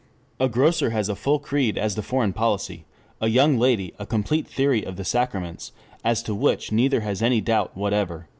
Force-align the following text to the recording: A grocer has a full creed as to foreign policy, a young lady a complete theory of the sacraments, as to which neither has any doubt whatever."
A 0.39 0.49
grocer 0.49 0.89
has 0.89 1.09
a 1.09 1.15
full 1.15 1.37
creed 1.37 1.77
as 1.77 1.93
to 1.93 2.01
foreign 2.01 2.33
policy, 2.33 2.85
a 3.21 3.27
young 3.27 3.59
lady 3.59 3.93
a 3.99 4.05
complete 4.07 4.47
theory 4.47 4.83
of 4.83 4.95
the 4.95 5.05
sacraments, 5.05 5.73
as 6.03 6.23
to 6.23 6.33
which 6.33 6.71
neither 6.71 7.01
has 7.01 7.21
any 7.21 7.39
doubt 7.39 7.77
whatever." 7.77 8.27